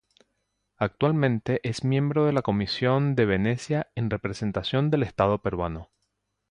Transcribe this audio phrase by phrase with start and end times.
[0.77, 5.91] Actualmente es miembro de la Comisión de Venecia en representación del Estado peruano.